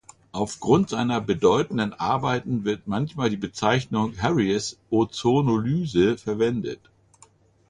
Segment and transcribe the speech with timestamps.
[0.31, 6.79] Aufgrund seiner bedeutenden Arbeiten wird manchmal die Bezeichnung "Harries-Ozonolyse" verwendet.